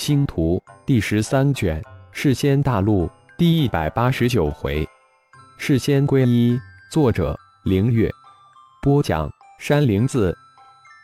[0.00, 1.78] 星图第十三卷，
[2.10, 4.88] 世仙大陆第一百八十九回，
[5.58, 6.58] 世仙归一。
[6.90, 8.10] 作者：凌月。
[8.80, 10.34] 播讲：山灵子。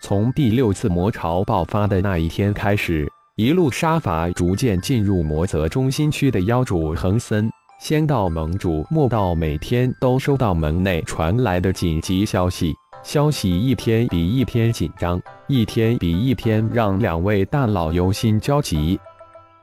[0.00, 12.74] 从第六次魔潮爆发的那一天开始，一路杀伐，逐渐进入魔泽中心区的妖主恒森、仙道盟主莫道，每天都收到门内传来的紧急消息。
[13.06, 18.98] 消息一天比一天紧张，一天比一天让两位大佬忧心焦急。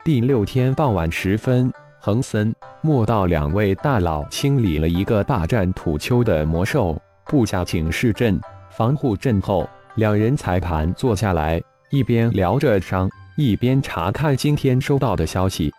[0.02, 1.70] 第六天傍晚时分，
[2.00, 8.40] 恒森、莫道两位大佬清理了一个大战土丘的魔兽，布下警示阵、
[8.72, 15.70] 防护阵后，两人才盘坐下来，一边聊着伤，一边查看今天收到的消息。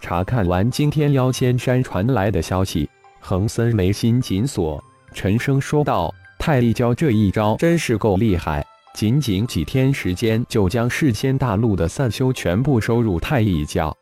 [0.00, 2.88] 查看完今天妖仙山传来的消息，
[3.20, 6.10] 恒森眉心紧锁，沉声说道。
[6.46, 8.64] 太一教这一招真是够厉害，
[8.94, 13.92] 仅仅几天时间就将世仙大陆的散修全部收入太一教。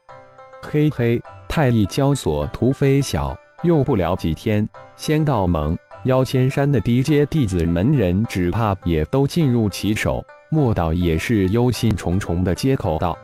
[0.61, 10.23] 嘿嘿，太一教所图非小，用不了几天，仙道盟、妖仙山的低阶弟子门人只怕也都进入其手。
[10.51, 13.17] 莫道也是忧心忡忡的接口道：“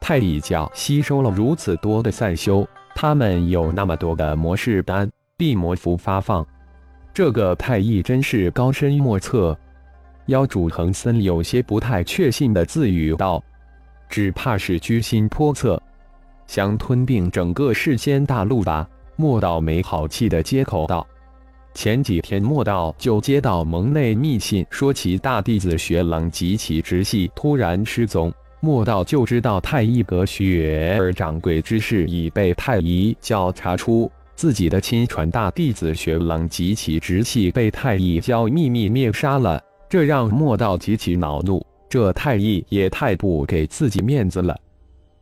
[0.00, 6.42] 太一教吸收了如此多的散修，他们有那么多的魔士丹、地魔符发放。”
[7.16, 9.58] 这个太乙真是高深莫测，
[10.26, 13.42] 妖主恒森有些不太确信的自语道
[14.06, 15.82] ：“只怕是居心叵测，
[16.46, 21.06] 想吞并整个世间大陆吧？”莫道没好气的接口道
[21.72, 41.66] ：“前几天莫道就接到盟内密信，说其大弟子雪冷及其直系突然失踪，莫道就知道太医阁雪儿掌柜之事已被太乙教查出。”自己的亲传大弟子雪冷及其直系被太乙教秘密灭杀了，这让莫道极其恼怒。
[41.88, 44.54] 这太乙也太不给自己面子了。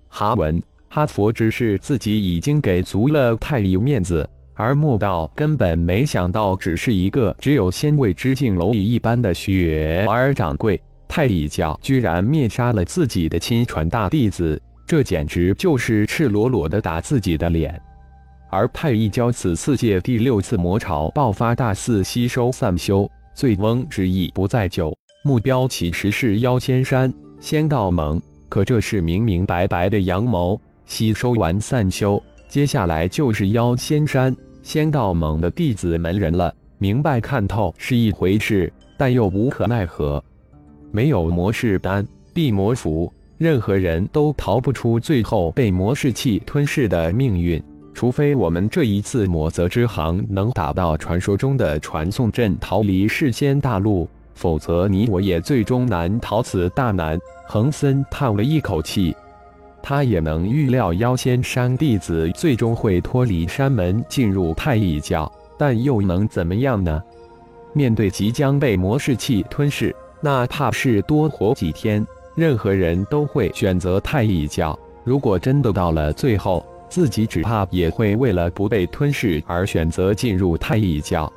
[0.08, 17.80] 哈文哈佛只是自己已经给足了太乙面子，而莫道根本没想到，只是一个只有仙位之境蝼蚁一般的雪儿掌柜，太乙教居然灭杀了自己的亲传大弟子，这简直就是赤裸裸的打自己的脸。
[18.54, 28.22] 而太一教此次借第六次魔潮爆发，大肆吸收散修，醉翁之意不在酒，目标其实是妖仙山仙道盟。
[28.48, 30.60] 可这是明明白白的阳谋。
[30.86, 36.54] 吸收完散修，接下来就是妖仙山仙道盟的弟子门人了。
[36.78, 40.22] 明白看透是一回事，但又无可奈何。
[40.92, 47.60] 没有魔士丹、地魔符，任何人都逃不出最后被魔士气吞噬的命运。
[47.94, 57.18] 除非我们这一次魔泽之行能打到传说中的传送阵，逃离世间大陆，否则你我也最终难逃此大难。
[57.46, 59.14] 恒森叹了一口气，
[59.80, 67.00] 他也能预料妖仙山弟子最终会脱离山门，进入太乙教，但又能怎么样呢？
[67.74, 72.04] 面对即将被魔士气吞噬，哪怕是多活几天，
[72.34, 74.77] 任何人都会选择太乙教。
[75.04, 81.28] 如果真的到了最后，自己只怕也会为了不被吞噬而选择进入太乙教，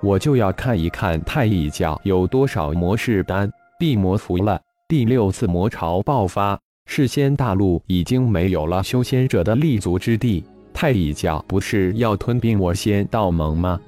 [0.00, 3.50] 我就要看一看太乙教有多少魔士丹、
[3.80, 4.56] 地魔符了。
[4.86, 6.56] 第六次魔潮爆发，
[6.86, 10.44] 世仙大陆已经没有了修仙者的立足之地。
[10.72, 13.80] 太乙教不是要吞并我仙道盟吗？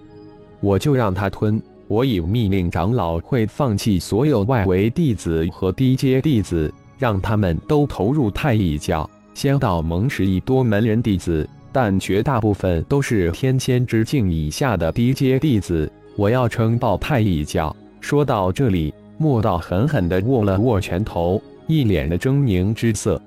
[0.59, 1.63] 我就让他吞！
[1.87, 9.09] 我已命令长老会放弃所有外围弟子和低阶弟子，让他们都投入太乙教。
[9.37, 15.93] 仙道盟十亿多门人弟子，但绝大部分都是天仙之境以下的低阶弟子。
[16.17, 17.77] 我要称霸太一教。
[18.01, 23.21] 说到这里，莫道狠狠地握了握拳头，一脸的狰狞之色。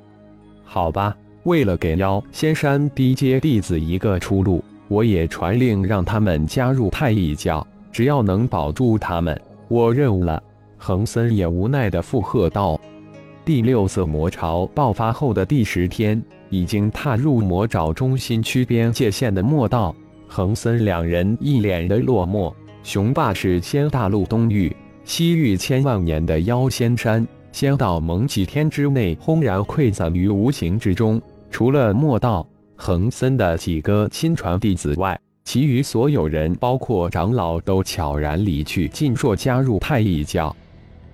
[0.63, 7.65] 好吧，为了给妖仙山低阶弟子一个出路，我也传令让他们加入太一教。
[7.91, 10.41] 只要能保住他们，我认了。
[10.75, 12.81] 恒森也无奈地附和道。
[13.49, 19.95] 第六次魔潮爆发后的第十天，已经踏入魔爪中心区边界线的莫道、
[20.27, 22.53] 恒森两人一脸的落寞。
[22.83, 24.71] 雄霸是仙大陆东域、
[25.03, 31.19] 西域千万年的妖仙山，仙道盟几天之内轰然溃散于无形之中。
[31.49, 40.55] 除了莫道、恒森的几个亲传弟子外，其余所有人，包括长老，都悄然离去，尽数加入太一教。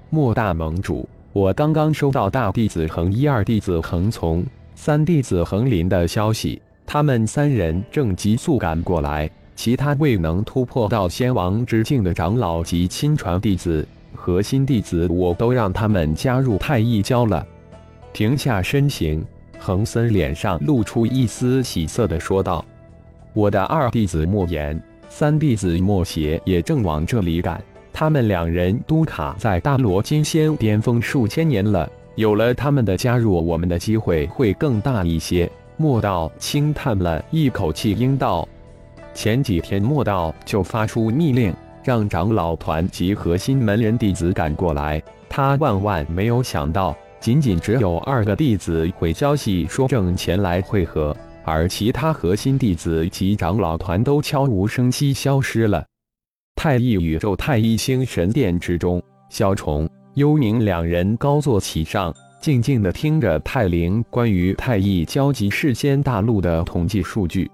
[0.09, 1.07] 莫大盟主。
[1.35, 4.41] 我刚刚收到大弟子恒一、二弟子恒从、
[4.73, 9.29] 三弟子恒林的消息，他们三人正急速赶过来。
[9.53, 17.45] 其他未能突破到仙王之境的长老及亲传弟子、核心弟子，我都让他们加入太一教了。
[18.13, 19.21] 停下身形，
[19.59, 22.63] 恒森脸上露出一丝喜色的说道
[23.35, 27.61] ：“我的二弟子莫言，三弟子莫邪也正往这里赶。
[27.97, 38.45] 他们两人都卡在大罗金仙巅峰数千年了，有了他们的加入，我们的机会会更大一些。”莫道轻叹了一口气，应道
[39.15, 41.53] ：“前几天莫道就发出密令，
[41.85, 45.01] 让长老团及核心门人弟子赶过来。
[45.29, 51.15] 他万万没有想到，仅仅只有二个弟子回消息说正前来会合，
[51.45, 55.81] 而其他核心弟子及长老团都悄无声息消失了。”
[56.55, 62.13] 太一宇宙太一星神殿之中，萧崇、幽冥两人高坐其上。
[62.41, 67.49] 静静地听着泰灵关于太一交及世仙大陆的统计数据，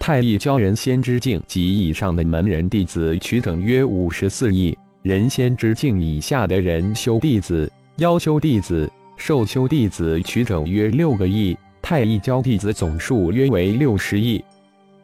[0.00, 14.44] 太一教人仙之境及以上的门人弟子取整约五十四亿，人仙之境以下的人修弟子、妖修弟子、兽修弟子取整约六个亿，太一教弟子总数约为六十亿。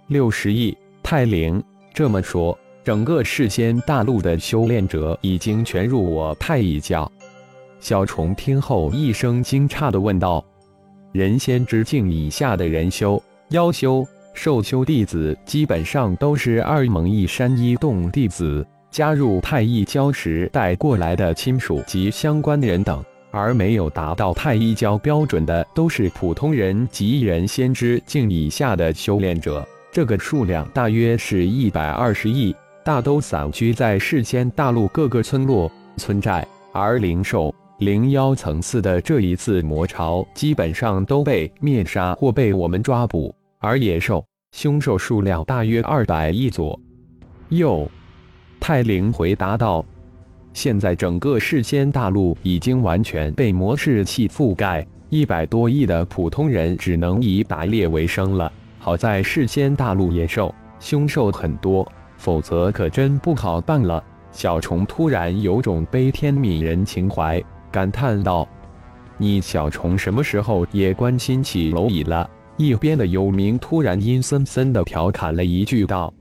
[0.08, 1.62] 六十亿，太灵
[1.94, 7.10] 这么说，整个世仙大陆的修炼者已经全入我太一教。
[7.78, 10.44] 小虫听后一声惊诧地问道
[11.12, 29.64] ：“人仙之境以下的人修、妖修、兽修弟子，基本上都是二蒙一山一洞弟子，加入太一教时带过来的亲属及相关人等，而没有达到太一教标准的，都是普通人及人仙之境以下的修炼者。
[29.92, 46.78] 这个数量大约是一百二十亿，大都散居在世间大陆各个村落、村寨，而灵兽。”灵妖层次的这一次魔潮，基本上都被灭杀或被我们抓捕，而野兽、凶兽数量大约二百亿左
[47.48, 47.90] 右。
[48.60, 49.84] 泰灵回答道
[50.54, 58.52] ：“现在整个世间大陆已经完全被魔士气覆盖，一百多亿的普通人只能以打猎为生了。
[58.78, 61.90] 好在世间大陆野兽、凶兽很多，
[62.22, 67.42] 否则可真不好办了。”小虫突然有种悲天悯人情怀。
[67.72, 68.48] 感叹道
[69.18, 76.12] ：“你小虫什么时候也关心起蝼蚁了？”一边的幽冥突然阴森森地调侃了一句道：“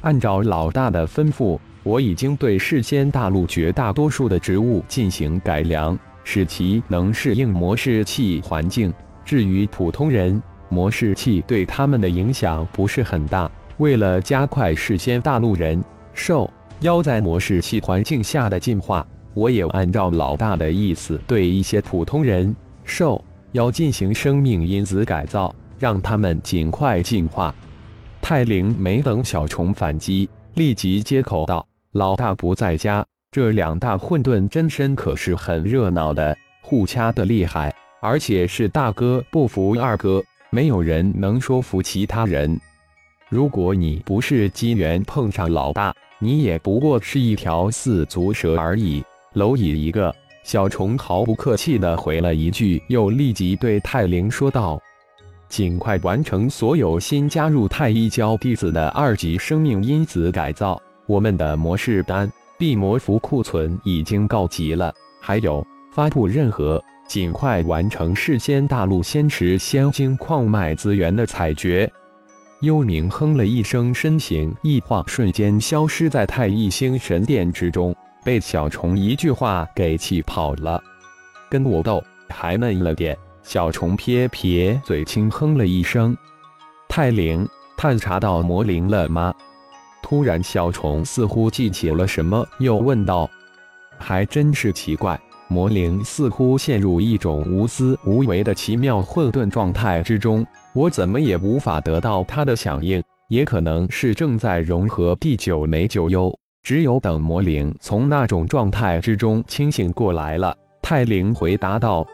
[0.00, 8.92] 按照老大的吩咐，我已经对世间大陆绝大多数的植物进行改良，使其能适应模式器环境。
[9.24, 13.50] 至于普通人，模式器对他们的影响不是很大。
[13.78, 15.82] 为了加快事先大陆人、
[16.12, 16.50] 兽、
[16.80, 22.54] 妖在模式气环境下的进化。”我也按照老大的意思，对一些普通人、
[22.84, 27.52] 兽、妖进行生命因子改造，让他们尽快进化。
[28.22, 42.56] 泰灵没等小虫反击，立即接口道：“老大不在家，这两大混沌真身可是很热闹的，互掐的厉害，而且是大哥不服二哥，没有人能说服其他人。
[43.30, 49.02] 如果你不是机缘碰上老大，你也不过是一条四足蛇而已。”
[49.34, 54.80] 蝼蚁一个，小虫毫不客气地回了一句，又立即对泰灵说道
[55.48, 60.80] ：“尽快完成所有新加入太一教弟子的二级生命因子改造。
[61.06, 64.94] 我们的魔式丹、地魔符库存已经告急了。
[65.20, 71.90] 还有，发布任何尽快完成世间大陆仙池仙晶矿脉资源的采掘。”
[72.64, 77.94] 幽冥哼了一声，身形一晃，瞬间消失在太一星神殿之中。
[78.24, 80.82] 被小虫一句话给气跑了，
[81.50, 83.16] 跟我斗还嫩了点。
[83.42, 86.16] 小虫撇撇嘴，轻哼了一声。
[86.88, 89.34] 太灵探查到魔灵了吗？
[90.02, 93.28] 突然，小虫似乎记起了什么，又问道
[93.98, 103.02] ：“还真是奇怪，魔灵似乎陷入一种无私无为的奇妙混沌状态之中，我怎么也无法得到它的响应。
[103.28, 106.32] 也可能是正在融合第九枚九幽。”
[106.62, 112.06] 只有等魔灵从那种状态之中清醒过来了，泰灵回答道：“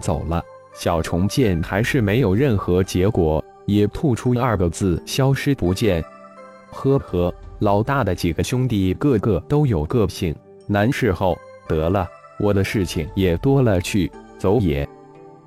[0.00, 0.42] 走了。”
[0.74, 6.04] 小虫见还是没有任何结果，也吐出二个字：“消失不见。”
[6.70, 10.34] 呵呵，老大的几个兄弟个个都有个性，
[10.66, 11.36] 难伺候。
[11.66, 12.08] 得了，
[12.38, 14.88] 我的事情也多了去，走也。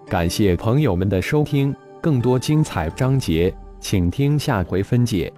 [0.08, 5.32] 感谢朋友们的收听，更多精彩章节，请听下回分解。